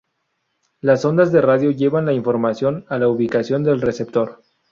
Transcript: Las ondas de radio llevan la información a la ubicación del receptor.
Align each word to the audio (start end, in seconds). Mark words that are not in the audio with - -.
Las 0.79 1.05
ondas 1.05 1.31
de 1.31 1.41
radio 1.41 1.69
llevan 1.69 2.07
la 2.07 2.13
información 2.13 2.85
a 2.89 2.97
la 2.97 3.07
ubicación 3.07 3.63
del 3.63 3.81
receptor. 3.81 4.41